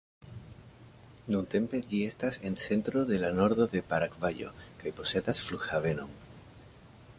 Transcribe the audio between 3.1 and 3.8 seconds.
en la nordo